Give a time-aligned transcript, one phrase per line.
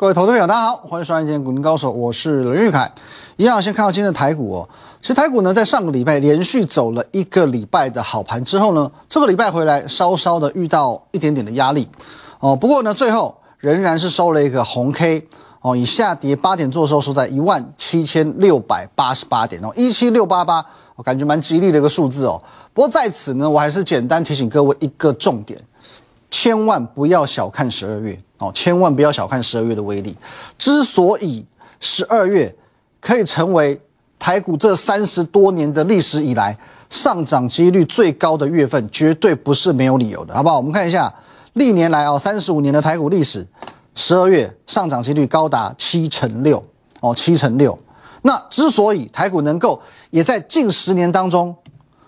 [0.00, 2.88] 各位投资朋友，大家好，欢迎收看今天股民高手，我是林玉凯。
[3.36, 4.68] 一样，先看到今天的台股哦。
[5.00, 11.88] 其实台股呢，在上个礼拜连续走了一个礼拜的好盘之后呢，这个礼拜回来稍稍的遇到一点点的压力
[12.38, 12.54] 哦。
[12.54, 15.26] 不过呢，最后仍然是收了一个红 K
[15.62, 22.40] 哦，以下跌八点做收，收在一万七千六百八十八点哦，一七六八八，我感觉蛮吉利的一个数字哦。
[22.72, 25.60] 不过在此呢，我还是简单提醒各位一个重点。
[26.40, 30.16] 千万不要小看十二月哦，千万不要小看十二月的威力。
[30.56, 31.44] 之所以
[31.80, 32.54] 十二月
[33.00, 33.76] 可以成为
[34.20, 36.56] 台股这三十多年的历史以来
[36.90, 40.58] 上涨几率最高的月份，绝对不是没有理由的，好不好？
[40.58, 41.12] 我们看一下
[41.54, 43.44] 历年来哦，三十五年的台股历史，
[43.96, 46.64] 十二月上涨几率高达七成六
[47.00, 47.76] 哦，七成六。
[48.22, 51.52] 那之所以台股能够也在近十年当中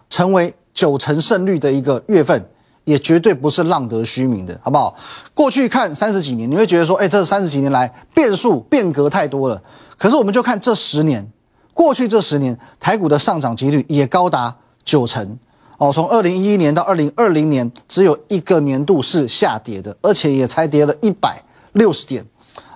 [0.09, 2.49] 成为九成胜率的一个月份。
[2.84, 4.96] 也绝对不是浪得虚名的，好不好？
[5.35, 9.63] 过去看三十几年，你会觉得说，哎，这三十几年来变数变革太多了。
[9.96, 11.30] 可是我们就看这十年，
[11.74, 15.38] 过去这十年台股的上涨几率也高达九成
[15.79, 15.93] 哦。
[15.93, 22.24] 从二零一一年到二零二零年，只有一个年度是下跌的，而且也才跌了一百六十点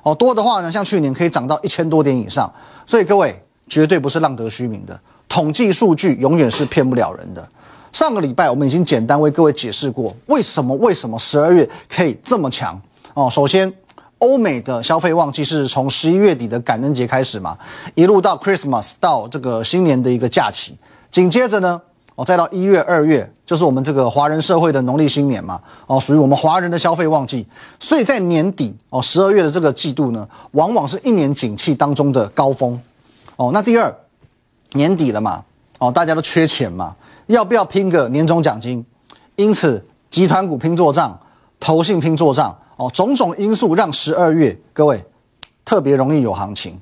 [0.03, 0.15] 哦。
[0.15, 2.53] 多的话呢，像去年可以涨到一千多点以上。
[2.87, 7.49] 所以各位绝对不是浪得虚名的，统计数据永远是骗不了人的。
[7.95, 12.79] 上个礼拜我们已经简单为各位解释过，为什么为什么十二月可以这么强
[13.15, 13.31] 哦。
[13.31, 13.73] 首先，
[14.19, 17.57] 欧美的消费旺季是从十一月底的感恩节开始嘛，
[17.95, 20.77] 一路到 Christmas 到这个新年的一个假期，
[21.09, 21.81] 紧接着呢，
[22.17, 27.47] 哦再到一月二月就是我们这个华人社会的农历新年嘛，哦属于我们华人的消费旺季，
[27.79, 32.77] 所以在年底哦十二月的这个季度呢，往往是一年景气当中的高峰
[33.37, 33.53] 哦。
[33.55, 33.97] 那第二，
[34.73, 35.45] 年底了嘛，
[35.79, 36.97] 哦大家都缺钱嘛。
[37.27, 38.85] 要不要拼个年终奖金？
[39.37, 41.19] 因此，集团股拼做账，
[41.59, 45.03] 投信拼做账，哦，种种因素让十二月各位
[45.65, 46.79] 特别容易有行情。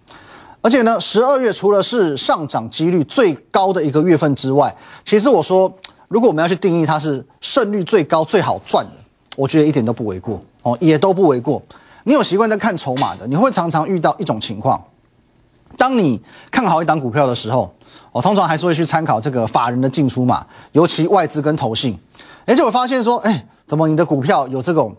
[0.60, 5.72] 而且呢，十二月除了是上涨几率最高的一个月份之外，其实我说，
[6.08, 8.92] 如果我们要去定义它是胜率最高、最好赚的，
[9.36, 11.62] 我觉得一点都不为过哦，也都不为过。
[12.04, 14.82] 你有习惯在看筹码的，你会常常遇到一种情况：
[15.76, 16.20] 当你
[16.50, 17.72] 看好一档股票的时候。
[18.12, 21.98] 我通常还是会去参考这个法人的进出嘛，尤其外资跟投信，
[22.44, 24.94] 而且我发现说，哎，怎么你的股票有这种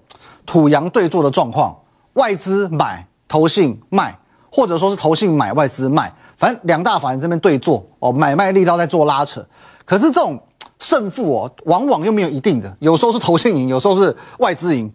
[0.47, 1.77] 土洋对坐的状况？
[2.13, 4.17] 外资买，投信卖，
[4.51, 9.45] 或者说是投信买，外资卖，反正两大法人这边对坐哦，买卖力道在做拉扯。
[9.85, 10.41] 可是这种
[10.79, 14.91] 胜负哦，往往又没有一定的，有时候是投信赢，有时候是外资赢，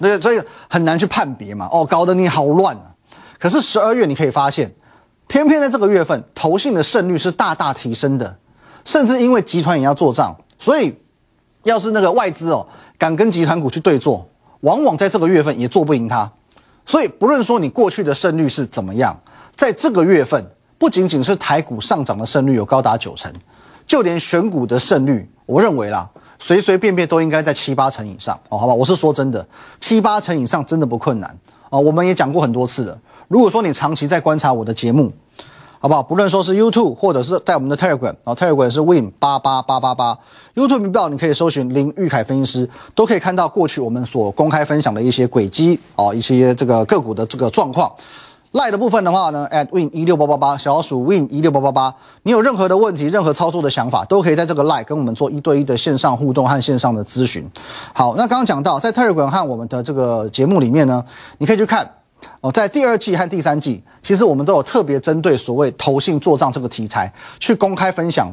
[0.00, 1.68] 对，所以很难去判别嘛。
[1.70, 2.90] 哦，搞得你好乱啊。
[3.38, 4.74] 可是十二月你可以发现。
[5.28, 8.36] 偏偏在这个月份，投信的胜率是大大提升的，
[8.84, 10.96] 甚至因为集团也要做账，所以
[11.64, 12.66] 要是那个外资哦
[12.96, 14.28] 敢跟集团股去对坐，
[14.60, 16.30] 往往在这个月份也做不赢它。
[16.84, 19.20] 所以不论说你过去的胜率是怎么样，
[19.56, 20.48] 在这个月份，
[20.78, 23.32] 不仅仅是台股上涨的胜率有高达九成，
[23.86, 29.44] 就连选股的胜率，我认为啦，随随便便都应该在七八成以上哦，好吧，我是说真的，
[29.80, 31.36] 七八成以上真的不困难
[31.68, 33.00] 啊，我们也讲过很多次了。
[33.28, 35.12] 如果说你长期在观察我的节目，
[35.78, 36.02] 好不好？
[36.02, 40.18] 不论说是 YouTube 或者是在我们的 Telegram 啊，Telegram 是 Win 八八八八八
[40.54, 47.92] ，YouTube 频道你可以搜寻林玉凯分析师，都可以看到过去我们所公开分享的一些轨迹啊，一些这个个股的这个状况。
[48.52, 57.46] 赖的部分的话呢，at Win 一六八八八，小鼠 Win 一六八八八，你有任何的问题、任何操作的想法，都可以在这个赖跟我们做一对一的线上互动和线上的咨询。
[57.92, 61.04] 好，那刚刚讲到在 Telegram 和我们的这个节目里面呢，
[61.36, 61.90] 你可以去看。
[62.40, 68.32] 哦，在第二季和第三季，其实我们都有特别针对所谓投信做账这个题材，去公开分享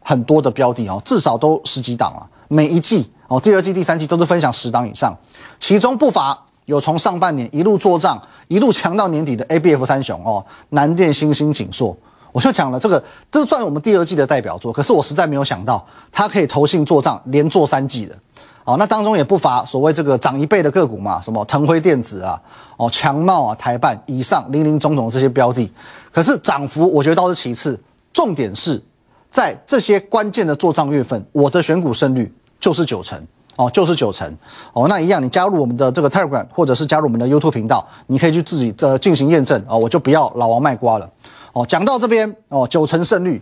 [0.00, 2.28] 很多的标的哦，至少都十几档了。
[2.48, 5.16] 每一季哦，第二季、第三季都是分享十档以上，
[5.58, 11.96] 其中不乏有从上半年一路做账，一路强到年底的 A、B、F 三雄哦，南电、新星、景硕，
[12.30, 14.72] 我就讲了这个，这算我们第二季的代表作。
[14.72, 18.16] 可是我实在没有想到，它可以投信做账，连做三季的。
[18.66, 22.36] 哦，那当中也不乏所谓这个涨一倍的个股嘛，什么腾辉电子啊，
[22.76, 25.72] 哦强茂啊，台办以上零零总总这些标的，
[26.10, 27.78] 可是涨幅我觉得倒是其次，
[28.12, 28.82] 重点是
[29.30, 33.24] 在这些关键的做账月份，我的选股胜率就是九成，
[33.54, 34.28] 哦就是九成，
[34.72, 41.08] 哦那一样，你加入我们的这个 Telegram 或者是加入我们的 YouTube 频道，你可以去自己的进行验证，哦我就不要老王卖瓜了，
[41.52, 43.40] 哦讲到这边，哦九成胜率，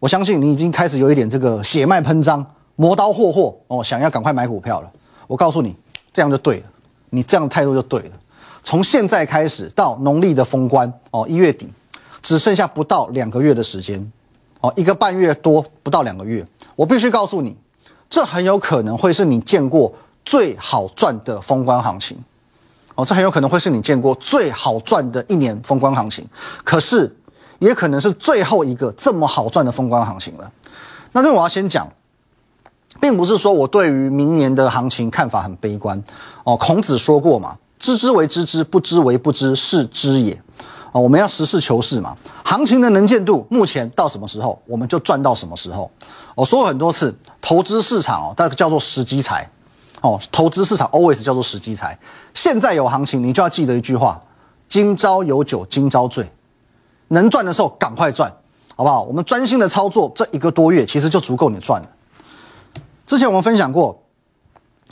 [0.00, 2.44] 我相信你已经开始有一点这个血脉喷张。
[2.80, 4.88] 磨刀霍霍哦，想要赶快买股票了。
[5.26, 5.74] 我告诉你，
[6.12, 6.66] 这样就对了，
[7.10, 8.12] 你这样态度就对了。
[8.62, 11.68] 从现在开始到农历的封关哦，一月底
[12.22, 14.12] 只剩下不到两个月的时间
[14.60, 16.46] 哦，一个半月多不到两个月。
[16.76, 17.56] 我必须告诉你，
[18.08, 19.92] 这很有可能会是你见过
[20.24, 22.16] 最好赚的封关行情
[22.94, 26.24] 哦，这很有可能会是你见过最好赚的一年封关行情，
[26.62, 27.12] 可是
[27.58, 30.52] 也可能是最后一个这么好赚的封关行情了。
[31.10, 31.90] 那这我要先讲，
[33.00, 36.02] 并不是说我对于明年的行情看法很悲观
[36.44, 36.56] 哦。
[36.56, 40.40] 孔子说过嘛，“知之为知之，不知为不知，是知也。”
[40.92, 42.16] 哦，我们要实事求是嘛。
[42.44, 45.90] 行情的能见度目前到什么时候，我们就赚到什么时候。
[46.34, 49.48] 我说过很多次，投资市场哦，它叫做时机财
[50.00, 51.98] 哦，投资市场 always 叫做时机财。
[52.32, 54.18] 现在有行情，你就要记得一句话：
[54.68, 56.32] 今朝有酒今朝醉，
[57.08, 58.32] 能赚的时候赶快赚。
[58.74, 59.02] 好不好？
[59.02, 61.88] 我们专心的操作这一个多月，其实就足够你赚了。
[63.08, 64.02] 之前我们分享过，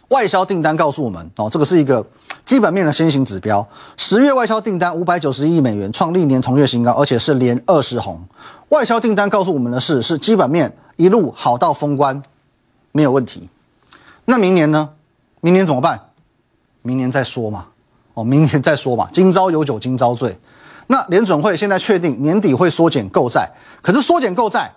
[0.08, 2.04] 外销订单告诉我们哦，这个是一个
[2.46, 3.68] 基本面的先行指标。
[3.98, 8.18] 十月外销订单五百九十亿美元，创历年同月新高，而且是连二十红。
[8.70, 12.22] 外销订单告诉我们的是，是基本面一路好到封关，
[12.92, 13.50] 没有问题。
[14.24, 14.88] 那明年呢？
[15.42, 16.00] 明年怎么办？
[16.80, 17.66] 明年再说嘛。
[18.14, 19.10] 哦，明年再说嘛。
[19.12, 20.34] 今朝有酒今朝醉。
[20.86, 23.50] 那联准会现在确定年底会缩减购债，
[23.82, 24.72] 可是缩减购债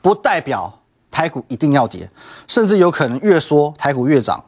[0.00, 0.80] 不代表
[1.12, 2.10] 台股一定要跌，
[2.48, 4.42] 甚至有可能越缩台股越涨，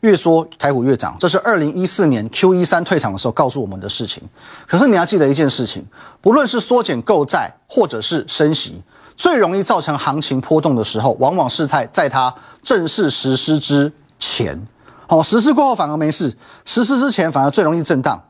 [0.00, 1.16] 越缩台股越涨。
[1.18, 4.22] 这是二零一四年 Q 一三退场的时候告诉我们的事情。
[4.68, 5.84] 可是你要记得一件事情，
[6.20, 8.80] 不论是缩减购债或者是升息，
[9.16, 12.32] 最容易造成行情波动的时候，往往是在在它
[12.62, 14.66] 正式实施之前。
[15.08, 18.22] 好，实施过后反而没事，实施之前反而最容易震荡。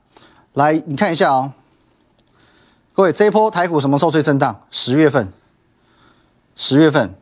[0.54, 1.52] 来，你看一下哦，
[2.94, 4.62] 各位，这一波台股什么时候最震荡？
[4.70, 5.30] 十月份，
[6.56, 7.14] 十月份，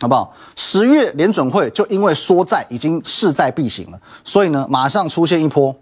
[0.00, 0.32] 好不好？
[0.56, 5.74] 十月联准会就因为缩债已经势在必行了，所以呢，马上出现一波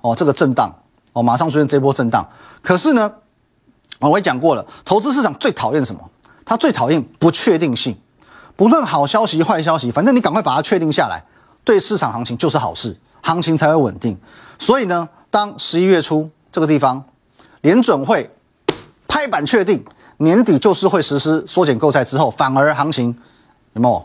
[0.00, 0.72] 哦，这个震荡
[1.12, 2.26] 哦，马上出现这波震荡。
[2.62, 3.12] 可是呢，
[4.00, 6.00] 我也讲过了，投资市场最讨厌什么？
[6.44, 7.96] 它最讨厌不确定性，
[8.56, 11.24] 不论好消息坏消息，反正你赶快把它确定下来，
[11.64, 14.18] 对市场行情就是好事，行情才会稳定。
[14.58, 15.08] 所以呢。
[15.34, 17.04] 当十一月初这个地方，
[17.62, 18.30] 联准会
[19.08, 19.84] 拍板确定
[20.18, 23.18] 年底就是会实施缩减购债之后，反而行情
[23.74, 24.04] 有没有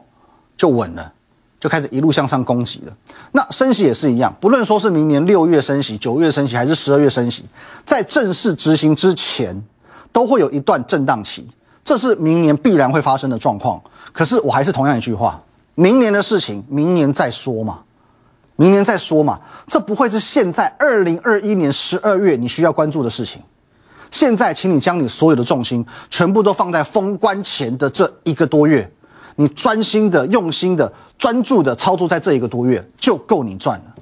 [0.58, 1.14] 就稳了，
[1.60, 2.94] 就开始一路向上攻击了。
[3.32, 7.46] 那升息也是一样，不论说是明年六月升息、九月升息还是十二月升息，
[7.86, 9.60] 在正式执行之前，
[10.12, 11.48] 都会有一段震荡期，
[11.84, 13.82] 这是明年必然会发生的状况。
[14.12, 15.42] 可是我还是同样一句话，
[15.76, 17.80] 明年的事情明年再说嘛。
[18.56, 23.42] 明年再说嘛，这不会是现在二零二一年十二月你需要关注的事情。
[24.12, 28.92] 现在，请你将你所有的重心全部都放在封关前的这一个多月，
[29.40, 33.96] 你专心的、用心的、专注的操作在这一个多月，就够你赚了。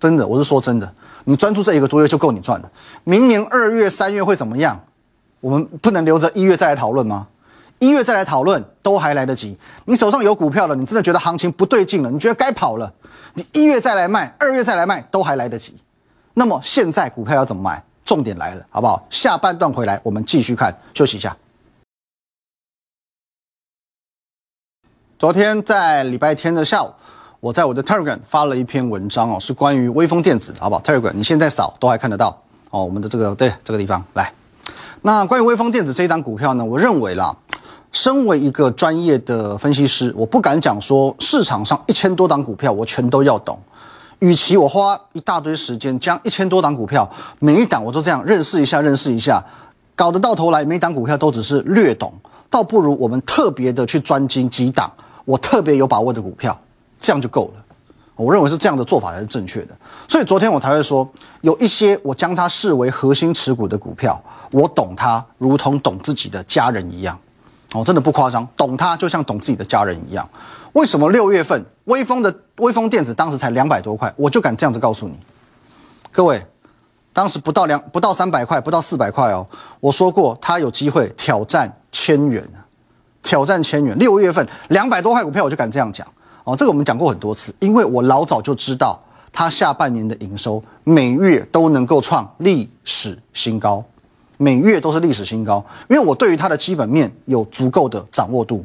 [0.00, 0.92] 真的，我是说真的，
[1.22, 2.68] 你专注这一个多月就够你赚了。
[3.04, 4.82] 明年二月、三月会怎么样？
[5.38, 7.28] 我们不能留着一月再来讨论吗？
[7.78, 9.56] 一月再来讨论都还来得及。
[9.84, 12.92] 你手上有股票了，你真的觉得行情不对劲了，你觉得该跑了。
[13.34, 15.76] 你一月再来卖，二月再来卖，都还来得及。
[16.34, 17.80] 那么现在股票要怎么买？
[18.04, 19.06] 重点来了，好不好？
[19.10, 21.36] 下半段回来我们继续看，休息一下。
[25.18, 26.92] 昨天在礼拜天的下午，
[27.40, 32.84] 我在我的 Telegram 发了一篇文章哦，是关于微风电子，好不好？Telegram 你现在扫都还看得到哦。
[32.84, 34.30] 我们的这个对这个地方来，
[35.00, 37.34] 那关于微风电子这一档股票呢，我认为啦。
[37.92, 43.58] 身为一个专业的分析师，我不敢讲说市场上一千多档股票我全都要懂。
[44.18, 49.42] 与其我花一大堆时间将一千多档股票每一档我都这样认识一下、认识一下，
[49.94, 52.12] 搞得到头来每档股票都只是略懂，
[52.50, 54.92] 倒不如我们特别的去专精几档
[55.26, 56.58] 我特别有把握的股票，
[56.98, 57.62] 这样就够了。
[58.14, 59.76] 我认为是这样的做法才是正确的。
[60.08, 61.06] 所以昨天我才会说，
[61.42, 64.18] 有一些我将它视为核心持股的股票，
[64.50, 67.18] 我懂它如同懂自己的家人一样。
[67.74, 70.26] 哦，真的不夸张，懂它就像懂自己的家人一样。
[70.72, 75.18] 为什么六月份微风的微风电子当时才两百多块，我就敢这样子告诉你，
[76.10, 76.46] 各位，
[77.12, 79.46] 当时不到两不到三百块，不到四百块哦。
[79.80, 82.42] 我说过，它有机会挑战千元，
[83.26, 83.98] 挑战千元。
[83.98, 86.06] 六月份两百多块股票，我就敢这样讲
[86.44, 86.54] 哦。
[86.56, 88.98] 这个我们讲过很多次，因为我老早就知道
[89.32, 93.84] 它下半年的营收每月都能够创历史新高。
[94.38, 98.62] 每月都是历史新高，因为我对于它的基本面有足够的掌握度，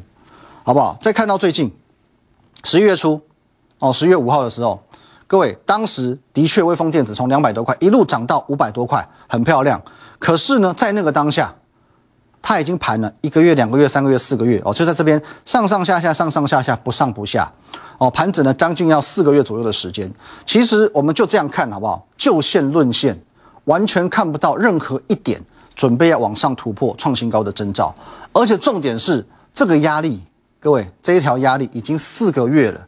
[0.62, 0.94] 好不好？
[1.00, 1.72] 再看到最近
[2.62, 3.18] 十一月初，
[3.78, 4.82] 哦，十月五号的时候，
[5.26, 9.80] 各位当时的确微风电子从两百多块一路涨到五百多块，很漂亮。
[10.18, 11.54] 可是呢，在那个当下，
[12.42, 17.50] 它已经盘了一个月、两个月、三个月、四个月，哦，就在这边上上下下、上上下下、不上不下，
[17.96, 20.12] 哦，盘整了将近要四个月左右的时间。
[20.44, 22.06] 其实我们就这样看好不好？
[22.18, 23.18] 就线论线，
[23.64, 25.40] 完全看不到任何一点。
[25.74, 27.94] 准备要往上突破创新高的征兆，
[28.34, 30.20] 而且重点是这个压力，
[30.60, 32.86] 各位这一条压力已经四个月了，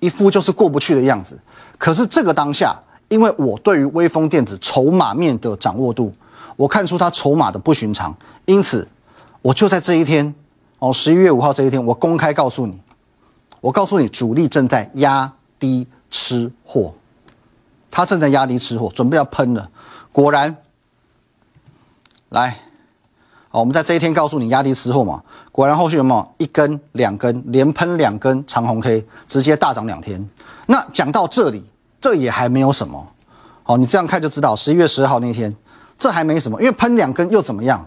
[0.00, 1.36] 一副就是过不去的样子。
[1.78, 6.12] 可是这个当下因为我对于微风电子筹码面的掌握度，
[6.56, 8.86] 我看出它筹码的不寻常，因此
[9.46, 10.34] 我就在这一天，
[10.80, 12.80] 哦，十一月五号这一天，我公开告诉你，
[13.60, 16.92] 我告诉你，主力正在压低吃货，
[17.88, 19.70] 他正在压低吃货，准备要喷了。
[20.10, 20.56] 果然，
[22.30, 22.56] 来，
[23.52, 25.22] 哦，我们在这一天告诉你压低吃货嘛，
[25.52, 30.28] 果然后续有没有一根、两根连喷两根长红 K，直接大涨两天。
[30.66, 31.64] 那讲到这里。
[31.98, 33.04] 这也还没有什么，
[33.64, 35.52] 好，你这样看就知道，十一月十号那天，
[35.98, 37.84] 这还没什么，因为喷两根又怎么样？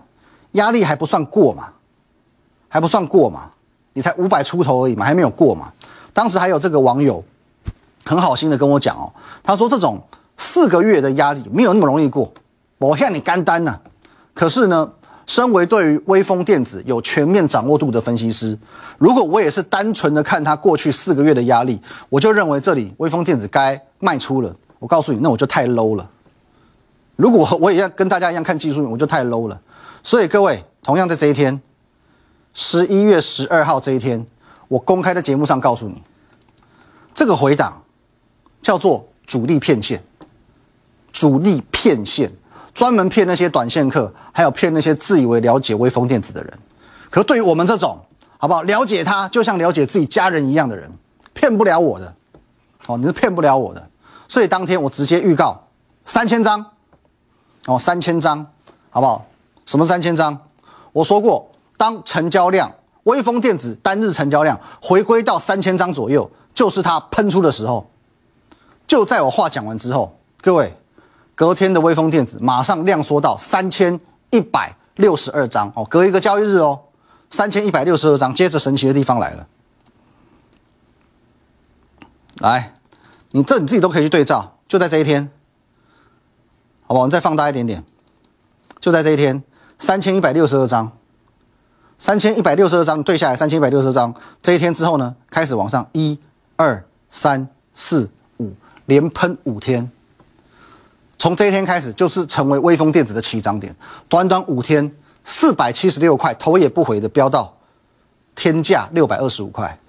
[0.53, 1.69] 压力还不算过嘛，
[2.67, 3.51] 还不算过嘛，
[3.93, 5.71] 你才五百出头而已嘛，还没有过嘛。
[6.13, 7.23] 当时还有这个网友
[8.05, 9.11] 很好心的跟我讲哦，
[9.43, 10.01] 他说这种
[10.37, 12.31] 四个月的压力没有那么容易过，
[12.77, 13.79] 我向你干单呐。
[14.33, 14.91] 可是呢？
[15.27, 18.57] 身为对于微风电子有全面掌握度的分析师，
[18.97, 21.79] 如果我也是单纯的看他过去四个月的压力，
[22.09, 24.51] 我就认为这里微风电子该卖出了。
[24.79, 26.09] 我告诉你，那我就太 low 了。
[27.15, 29.61] 如果我也要跟大家一样看技术面，我就太 low 了。
[30.03, 31.61] 所以各位，同样在这一天，
[32.53, 34.25] 十一月十二号这一天，
[34.67, 36.01] 我公开在节目上告诉你，
[37.13, 37.83] 这个回档
[38.61, 40.03] 叫做主力骗线，
[41.11, 42.31] 主力骗线。
[42.71, 46.59] 专门骗那些短线客，还有骗那些自以为了解微风电子的人。
[47.09, 47.99] 可对于我们这种，
[48.37, 48.61] 好不好？
[48.61, 50.89] 了解他就像了解自己家人一样的人，
[51.33, 52.15] 骗不了我的。
[52.85, 53.89] 哦，你是骗不了我的。
[54.29, 55.67] 所以当天我直接预告
[56.05, 56.63] 三千张，
[57.65, 58.45] 哦，三千张，
[58.91, 59.25] 好不好？
[59.69, 60.35] 什么三千张？
[60.93, 61.47] 我说过，
[61.77, 62.73] 当成交量
[63.03, 67.87] 微风电子单日成交量回归到三千张左右，就是它喷出的时候。
[68.87, 70.73] 就在我话讲完之后，各位。
[71.35, 73.97] 隔天的微风电子马上量缩到三千
[74.29, 76.77] 一百六十二张哦，隔一个交易日哦，
[77.29, 78.33] 三千一百六十二张。
[78.33, 79.47] 接着神奇的地方来了，
[82.39, 82.73] 来，
[83.31, 85.31] 你这你自己都可以去对照，就在这一天，
[86.87, 87.85] 好吧，我们再放大一点点，
[88.81, 89.41] 就在这一天，
[89.79, 90.91] 三千一百六十二张，
[91.97, 96.19] 三千一百六十二张对下来，三千一百六十二张，这一天之后呢，开始往上，一、
[96.57, 98.51] 二、三、四、五，
[98.85, 99.89] 连喷五天。
[101.17, 103.75] 从这一天开始，就是成为微风电子的起涨点。
[104.07, 104.93] 短短五天，
[105.23, 107.57] 四百七十六块，头也不回的飙到
[108.35, 109.79] 天价六百二十五块，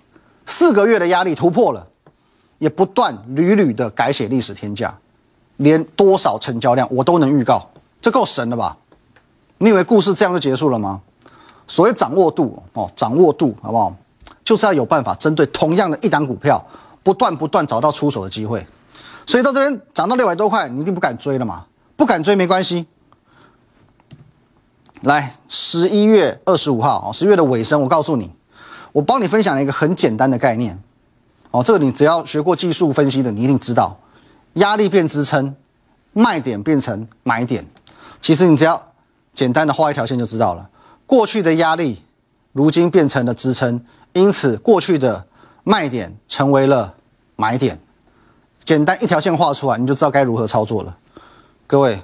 [0.46, 1.86] 四个月的压力突破了，
[2.58, 4.96] 也不断屡屡的改写历史天价，
[5.58, 7.70] 连多少成交量我都能预告，
[8.00, 8.76] 这够神了吧？
[9.62, 11.02] 你以为故事这样就结束了吗？
[11.66, 13.94] 所谓掌握度哦，掌握度好不好？
[14.42, 16.64] 就是要有办法针对同样的一档股票，
[17.02, 18.66] 不断不断找到出手的机会。
[19.26, 21.66] 所以到这边涨到六百多块，你一定不敢追了嘛？
[21.94, 22.86] 不敢追没关系。
[25.02, 28.32] 来，十一月二十五号哦，十月的尾声，我告诉你，
[28.92, 30.82] 我帮你分享了一个很简单的概念
[31.50, 34.00] 哦，这个你只要学过技术分析的，你一定知道，
[34.54, 35.54] 压力变支撑，
[36.14, 37.66] 卖点变成买点。
[38.20, 38.82] 其实你只要
[39.32, 40.68] 简单的画一条线就知道了，
[41.06, 42.02] 过去的压力
[42.52, 45.26] 如今变成了支撑，因此过去的
[45.64, 46.94] 卖点成为了
[47.36, 47.80] 买点。
[48.64, 50.96] 简单一条线画出来，你就知道该如何操作了。
[51.66, 52.02] 各位，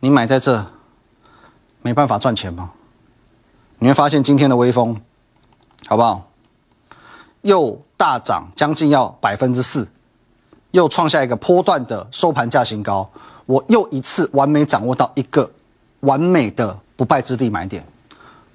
[0.00, 0.64] 你买在这
[1.82, 2.72] 没办法赚钱吗？
[3.78, 4.96] 你会发现今天的微风，
[5.86, 6.30] 好不好？
[7.42, 9.90] 又大涨将近要百分之四，
[10.72, 13.10] 又创下一个波段的收盘价新高。
[13.48, 15.50] 我又一次完美掌握到一个
[16.00, 17.82] 完美的不败之地买点。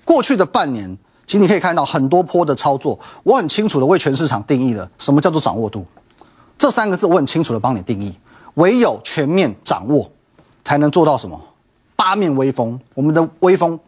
[0.05, 0.95] 过去的半年，
[1.25, 5.83] 其实你可以看到很多波的操作，我很清楚的为全市场定义了什么叫做掌握度。
[6.59, 8.13] 这三个字我很清楚的帮你定义，
[8.53, 10.07] 唯有全面掌握，
[10.63, 11.41] 才能做到什么？
[11.95, 12.79] 八面威风。
[12.93, 13.79] 我们的威风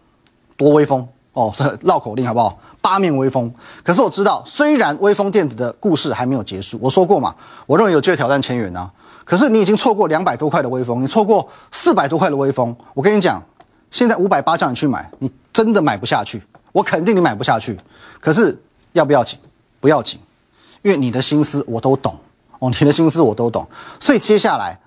[0.57, 1.53] 多威风哦，
[1.85, 2.57] 绕口令好不好？
[2.81, 3.53] 八面威风。
[3.83, 7.35] 可是我知道，虽然威风电子的故事还没有结束，我说过嘛，
[7.67, 8.91] 我认为有机会挑战千元啊。
[9.25, 12.73] 可是你已经错过两百多块的威风，你错过四百多块的威风。
[12.93, 13.43] 我跟你讲，
[13.91, 16.41] 现在五百八叫你去买，你真的买不下去。
[16.71, 17.77] 我肯定你买不下去。
[18.21, 18.57] 可是
[18.93, 19.37] 要不要紧？
[19.81, 20.19] 不要紧，
[20.83, 22.17] 因为你的心思我都懂。
[22.59, 23.67] 哦，你的心思我都懂，
[23.99, 24.79] 所以接下来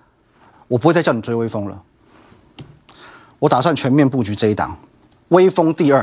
[0.68, 1.82] 我不会再叫你追微风了。
[3.38, 4.76] 我打算全面布局这一档，
[5.28, 6.00] 微风第二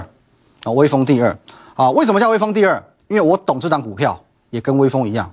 [0.64, 1.38] 啊，微风第二
[1.74, 1.90] 啊。
[1.92, 2.82] 为什么叫微风第二？
[3.08, 5.32] 因为我懂这档股票，也跟微风一样，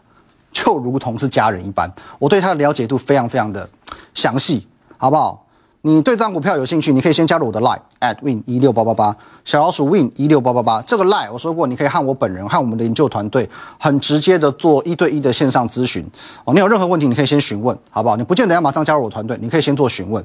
[0.52, 1.90] 就如同是家人一般。
[2.18, 3.68] 我对他的了解度非常非常的
[4.14, 4.66] 详细，
[4.98, 5.46] 好不好？
[5.84, 10.80] 你对这张股票有兴趣，你可以先加入我的 line at win 一六八八八小老鼠 win 一六八八八。
[10.82, 16.08] 这个 line 我说过，你可以和我本人和我们的研究团队很直接的做一对一的线上咨询
[16.44, 16.54] 哦。
[16.54, 18.14] 你有任何问题，你可以先询问，好不好？
[18.14, 20.24] 你不见得要马上加入我团队，你可以先做询问。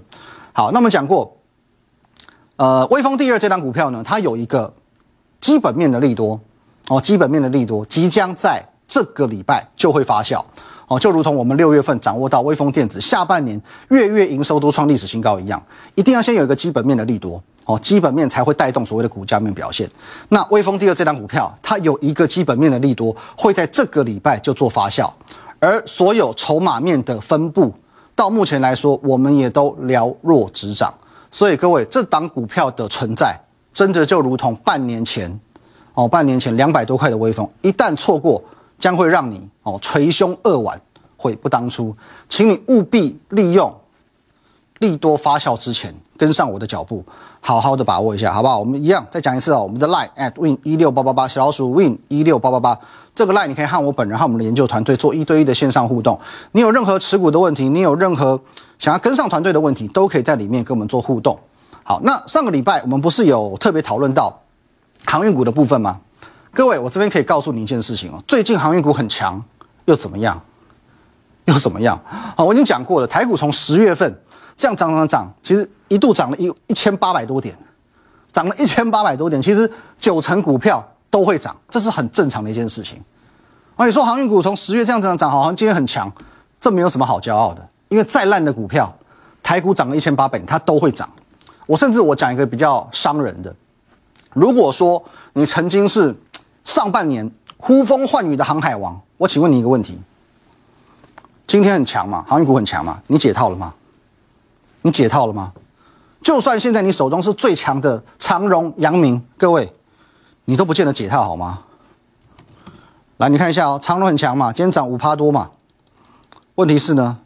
[0.53, 1.35] 好，那么讲过，
[2.57, 4.71] 呃，微风第二这张股票呢，它有一个
[5.41, 6.39] 基本面的利多
[6.89, 10.43] 哦，基本面的利多即将在这个礼拜就会发酵。
[10.87, 15.61] 哦，就如同我们六月份掌握到微风电子下半年月月营收都创历史新高一样，
[15.95, 19.89] 一定要先有一个基本面的利多哦，基本面才会带动所谓的股价面表现。
[20.29, 25.11] 那微风第二这张股票，它有一个基本面的利多，会在这个礼拜就做发酵，
[25.59, 27.73] 而所有筹码面的分布，
[28.15, 30.93] 到目前来说，我们也都了若指掌。
[31.29, 33.37] 所以各位，这档股票的存在，
[33.73, 35.37] 真的就如同半年前
[35.95, 38.41] 哦，半年前两百多块的微风，一旦错过。
[38.79, 40.79] 将会让你哦捶胸扼腕，
[41.17, 41.95] 悔不当初，
[42.29, 43.73] 请你务必利用
[44.79, 47.03] 利多发酵之前跟上我的脚步，
[47.41, 48.59] 好好的把握一下，好不好？
[48.59, 52.79] 我们一样再讲一次哦，我们的 line at win 一六八八八小老鼠 win 一六八八八，
[53.15, 56.19] 这个 line 你可以和我本人和我们的研究团队做一对一的线上互动。
[56.51, 58.39] 你有任何持股的问题，你有任何
[58.77, 61.37] 想要跟上团队的问题，都可以在里面跟我们做互动。
[61.83, 64.41] 好，那上个礼拜我们不是有特别讨论到
[65.05, 65.99] 航运股的部分吗？
[66.57, 69.39] 各位，我这边可以告诉你一件事情哦，最近航运股很强，
[69.85, 70.41] 又怎么样？
[71.45, 72.01] 又怎么样？
[72.35, 74.11] 好，我已经讲过了，台股从十月份
[74.55, 77.55] 这样涨涨涨，其实一度涨了一一千八百多点，
[78.31, 82.99] 涨了一千八百多点，其实九成股票都会涨，这是很正常的一件事情。
[83.75, 86.11] 而你说航运股从十月这样涨涨，好像今天很强，
[86.59, 88.91] 这没有什么好骄傲的，因为再烂的股票，
[89.43, 91.07] 台股涨了一千八百，它都会涨。
[91.67, 93.55] 我甚至我讲一个比较伤人的，
[94.33, 96.15] 如果说你曾经是。
[96.67, 99.97] 上半年呼风唤雨的航海王，我请问你一个问题：
[101.47, 102.25] 今天很强嘛？
[102.27, 103.01] 航运股很强嘛？
[103.07, 103.73] 你解套了吗？
[104.81, 105.53] 你解套了吗？
[106.21, 109.73] 就算现在你手中是最强的长荣、阳明，各位，
[110.43, 111.59] 你都不见得解套好吗？
[113.15, 114.51] 来，你看一下哦，长荣很强嘛？
[114.51, 115.51] 今天涨五趴多嘛？
[116.55, 117.19] 问题是呢，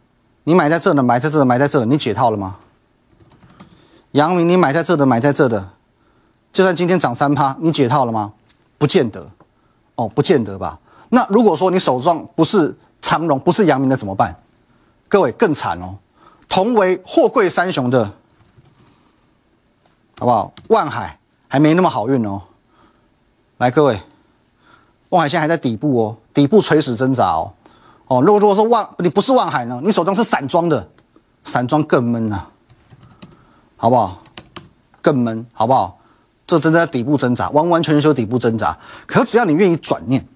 [0.44, 2.58] 你买在这的，买在这的，买在这的，你解套了吗？
[4.12, 5.72] 阳明，你买在这的，买在这的，
[6.54, 8.34] 就算今天涨三趴，你解套了吗？
[8.82, 9.24] 不见得，
[9.94, 10.80] 哦，不见得吧？
[11.10, 14.36] 那如果说你手上不是长荣，不是阳明的怎么办？
[15.08, 16.00] 各位更惨哦，
[16.50, 18.04] 同为货柜三雄的，
[20.18, 20.52] 好不好？
[20.70, 22.42] 万海还没那么好运哦。
[23.60, 24.02] 来，各位，
[25.10, 27.54] 万海现在还在底部哦，底部垂死挣扎哦。
[28.08, 30.90] 哦，如果如果说万你不是万海呢，你手中是散装的，
[31.44, 32.48] 散装更闷呐，
[33.78, 34.18] 好不好？
[35.04, 36.00] 更闷，好不好？
[36.52, 38.78] 这真在底部挣扎，完完全全就底部挣扎。
[39.08, 40.28] 可只要你愿意转念，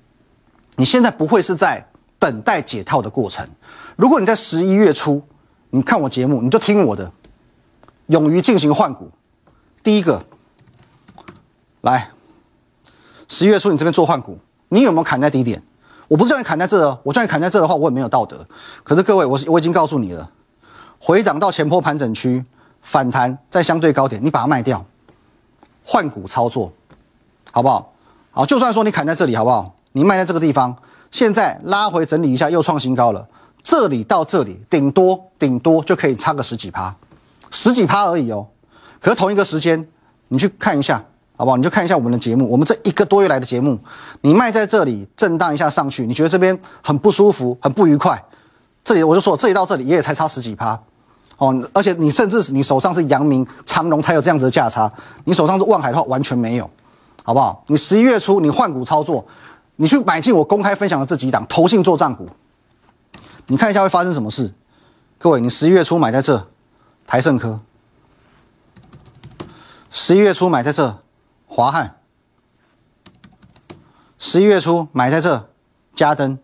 [0.78, 1.86] 你现在不会是在
[2.18, 3.46] 等待解套的过程。
[3.98, 5.22] 如果你在十一月初，
[5.72, 7.12] 你看我节目，你就听我的，
[8.08, 9.12] 勇于进行换股。
[9.84, 10.24] 第一个，
[11.82, 12.12] 来，
[13.28, 15.62] 十一月初你这边做换股，你有没有砍在低点？
[16.08, 18.46] 我不是叫你砍在这哦，我叫你砍在这的话，我也没有道德。
[18.86, 20.32] 可是各位，我我已经告诉你了，
[20.98, 22.46] 回档到前坡盘整区，
[22.82, 24.86] 反弹在相对高点，你把它卖掉。
[25.86, 26.74] 换股操作，
[27.52, 27.94] 好不好？
[28.32, 29.74] 好，就算说你砍在这里，好不好？
[29.92, 30.76] 你卖在这个地方，
[31.12, 33.26] 现在拉回整理一下，又创新高了。
[33.64, 36.94] 这里到这里，顶多顶多就可以差个十几趴，
[37.50, 38.46] 十几趴而已哦。
[39.00, 39.88] 可是同一个时间，
[40.28, 41.04] 你去看一下，
[41.38, 41.58] 好不好？
[41.58, 43.80] 你就看一下我们的节目，我们这一个多月来的节目，
[44.22, 48.22] 你卖在这里震荡一下上去，你觉得这边很不舒服，很不愉快。
[48.84, 50.80] 这里我就说，这里到这里也才差十几趴。
[51.38, 54.92] 哦，而且你甚至你手上是阳明、长隆才有这样子的价差，
[55.26, 56.70] 你手上是万海的话完全没有，
[57.24, 57.64] 好不好？
[57.68, 59.26] 你十一月初你换股操作，
[59.76, 62.30] 你去买进我公开分享的这几档投信做账股，
[63.48, 64.54] 你看一下会发生什么事？
[65.18, 66.48] 各位，你十一月初买在这
[67.06, 67.60] 台盛科，
[69.92, 71.00] 十一月初买在这
[71.48, 71.98] 华汉，
[74.18, 75.50] 十一月初买在这
[75.94, 76.40] 嘉登，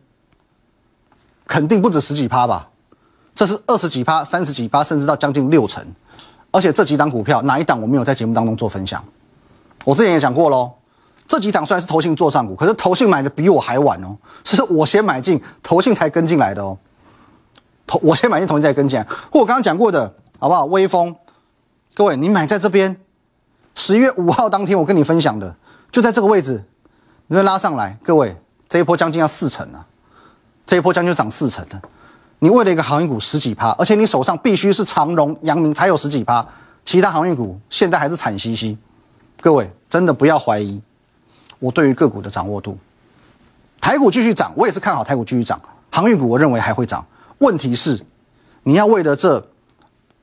[1.45, 2.70] 肯定不止十几趴吧？
[3.33, 5.85] 这是二十几趴、三十几趴，甚至到将近六成，
[6.51, 9.03] 而且这几档股票哪一档我没有在节目当中做分享？
[9.85, 10.71] 我之前也讲过喽，
[11.27, 16.77] 这几档虽然是投信做上股，可是投信买的比我还晚哦，是我先买进，投信才跟进来的哦。
[17.87, 19.01] 投我先买进，投信再跟进。
[19.31, 20.65] 或我刚刚讲过的，好不好？
[20.65, 21.15] 微风，
[21.95, 22.95] 各位，你买在这边，
[23.73, 25.55] 十一月五号当天我跟你分享的，
[25.91, 26.63] 就在这个位置，
[27.27, 28.35] 你会拉上来，各位，
[28.69, 29.85] 这一波将近要四成了，
[30.65, 31.81] 这一波将近涨四成了。
[32.43, 36.43] 你为了一个航运股十几趴，而且你手上必须是长荣、阳明才有十几趴，
[36.83, 38.75] 其他航运股现在还是惨兮兮。
[39.39, 40.81] 各位真的不要怀疑
[41.59, 42.75] 我对于个股的掌握度。
[43.79, 45.61] 台股继续涨，我也是看好台股继续涨。
[45.91, 47.05] 航运股我认为还会涨。
[47.37, 48.03] 问题是，
[48.63, 49.47] 你要为了这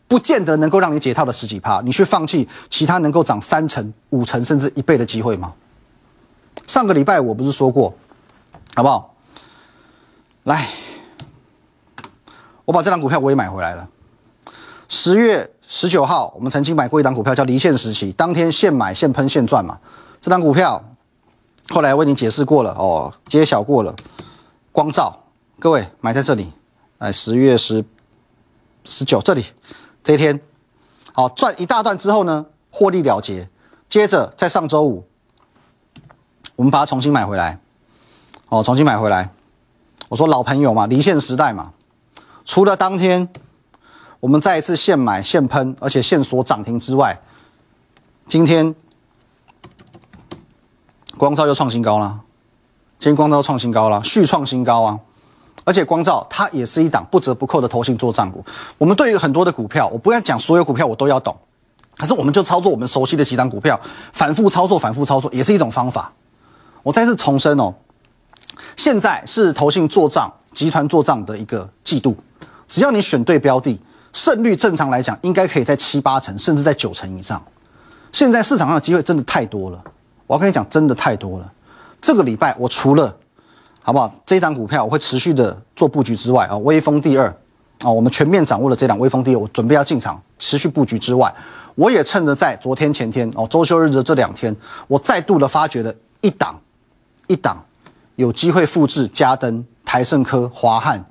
[0.09, 5.52] 不见得能够让你解套的十几趴，你去放弃其他能够涨三成、五成甚至一倍的机会吗？
[6.66, 7.94] 上个礼拜我不是说过，
[8.74, 9.14] 好不好？
[10.42, 10.66] 来。
[12.68, 13.88] 我把这张股票我也买回来了。
[14.90, 19.78] 十月十九号，我们曾经买过一档股票，叫离线时期，当天现买现喷现赚嘛。
[20.20, 20.85] 这张股票
[21.70, 23.96] 后来为你解释过了哦，揭晓过了。
[24.70, 25.18] 光照
[25.59, 26.52] 各位买在这里，
[26.98, 27.83] 哎，十月十
[28.85, 29.46] 十九这里
[30.04, 30.38] 这一天，
[31.14, 33.48] 好赚一大段之后呢，获利了结，
[33.88, 35.07] 接着在上周五，
[36.54, 37.59] 我们把它重新买回来，
[38.50, 39.31] 哦，重新买回来。
[40.11, 41.70] 我说老朋友嘛，离线时代嘛，
[42.48, 43.28] 除了当天
[44.20, 47.20] 我们再一次现买现喷，而且现锁涨停之外，
[48.26, 48.74] 今天
[51.18, 52.20] 光照又创新高了，
[52.98, 54.98] 今天光照创新高了，续创新高啊！
[55.64, 58.42] 而且光照它也是一档不折不扣的投信做账股。
[58.78, 61.37] 我们对于很多的股票，我不要讲所有股票我都要懂，
[61.98, 63.78] 可是我们就操作我们熟悉的几档股票，
[64.14, 66.11] 反复操作，反复操作也是一种方法。
[66.82, 67.74] 我再次重申哦。
[68.74, 72.16] 现在是投信做账、集团做账的一个季度，
[72.68, 73.81] 只要你选对标的，
[74.12, 77.42] 胜率正常来讲应该可以在七八成，甚至在九成以上。
[78.12, 79.83] 现在市场上的机会真的太多了，
[80.26, 81.52] 我要跟你讲，真的太多了。
[82.00, 83.12] 这个礼拜我除了
[83.83, 87.26] 好不好这一档股票我会持续的做布局之外啊，微风第二
[87.81, 91.35] 啊，我们全面掌握了这档微风第二，我准备要进场持续布局之外，
[91.74, 94.54] 我也趁着在昨天前天哦周休日的这两天，
[94.87, 96.61] 我再度的发掘了一档
[97.26, 97.64] 一档。
[98.16, 101.04] 有机会复制嘉登、台盛科、华汉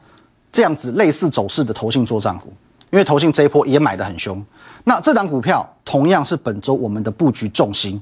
[0.52, 2.52] 这样子类似走势的投信做账股，
[2.90, 4.44] 因为投信这一波也买得很凶。
[4.84, 8.02] 那这档股票同样是本周我们的布局重心，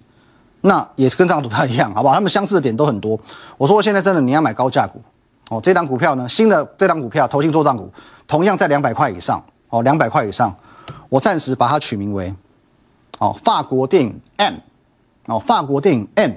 [0.62, 2.14] 那也是跟这档股票一样，好不好？
[2.14, 3.20] 他们相似的点都很多。
[3.58, 5.02] 我说现在真的你要买高价股
[5.50, 7.92] 哦，这档股票呢，新的这档股票投信做账股，
[8.28, 10.56] 同样在两百块以上哦，两百块以上，
[11.10, 12.34] 我暂时把它取名为
[13.20, 14.54] 哦法国电影 M
[15.28, 16.32] 哦法国电影 M，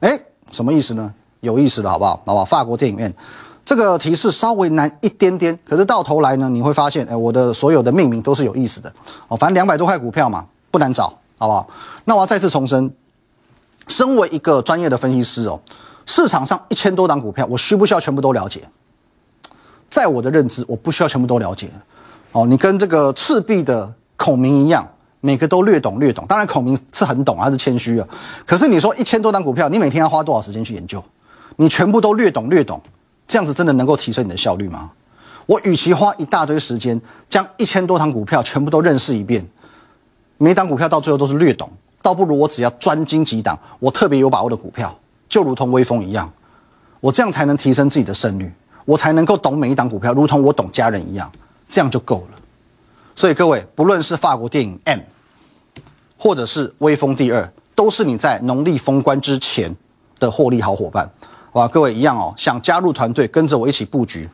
[0.00, 0.18] 哎，
[0.50, 1.14] 什么意思呢？
[1.40, 2.20] 有意思的好不好？
[2.26, 2.44] 好不好？
[2.44, 3.14] 法国电影院，
[3.66, 8.90] 这个提示稍微难一点点，可是到头来呢，你会发现，哎，我的所有的命名都是有意思的
[9.28, 9.36] 哦。
[9.36, 11.68] 反正两百多块股票嘛，不难找，好不好？
[12.04, 12.90] 那我要再次重申，
[13.88, 15.60] 身为一个专业的分析师哦，
[16.06, 18.62] 市场上一千多档股票，我需不需要全部都了解？
[19.90, 21.68] 在我的认知，我不需要全部都了解。
[22.32, 24.88] 哦，你跟这个赤壁的孔明一样。
[25.22, 28.06] 每个都略懂略懂，当然孔明是很懂，他是谦虚啊。
[28.44, 31.02] 可是你说一千多档股票，你每天要花多少时间去研究？
[31.56, 32.80] 你全部都略懂略懂，
[33.26, 34.90] 这样子真的能够提升你的效率吗？
[35.46, 39.46] 我与其花一大堆时间将一千多档股票全部都认识一遍，
[40.38, 41.70] 每档股票到最后都是略懂，
[42.02, 44.96] 倒不如我只要专精几档我特别有把握的股票，
[45.28, 46.32] 就如同微风一样，
[47.00, 48.52] 我这样才能提升自己的胜率，
[48.84, 51.30] 我才能够懂每一档股票，如同我懂家人一样，
[51.68, 52.38] 这样就够了。
[53.14, 55.00] 所以各位，不论是法国电影 M。
[56.18, 59.76] 或者是威风第二，都是你在农历封关之前
[60.18, 61.08] 的获利好伙伴，
[61.56, 62.34] 哇，各位一样哦。
[62.36, 64.28] 想加入团队，跟着我一起布局，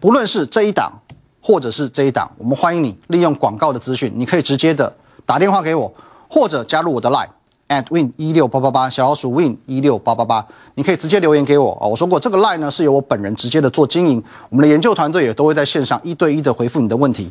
[0.00, 0.90] 不论是这一档，
[1.38, 4.90] 或者是这一档，我们欢迎你利用广告的资讯，你可以直接的
[5.26, 5.92] 打电话给我，
[6.30, 7.28] 或者加入我的 line
[7.68, 11.88] at win 一六八八八小老鼠 win 一六八八八，你可以直接留言给我哦。
[11.88, 17.30] 我说过这个 line 呢是由我本人直接的做经营，我们的研究团队也都会在线上一对一的回复你的问题。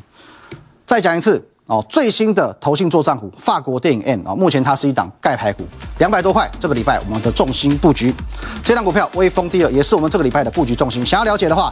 [0.85, 1.43] 再讲一次。
[1.71, 5.63] 哦，最新的投信做账股法国电影 N 啊，目前它是一档盖牌股，
[5.99, 6.51] 两百多块。
[6.59, 8.13] 这个礼拜我们的重心布局，
[8.61, 11.05] 这档股票威风第二也是我们这个礼拜的布局重心。
[11.05, 11.71] 想要了解的话，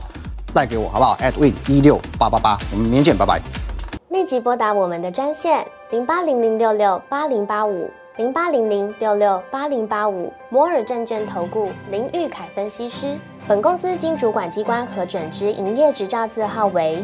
[0.53, 3.41] 带给我好不好？at win 一六八八八，我们明天见，拜拜。
[4.07, 13.17] 立即拨打我们的专线零八零零六六八零八五零八零零六六八零八五摩尔证券投顾林玉凯分析师。
[13.49, 17.03] 本公司经主管机关核准之营业执照字号为。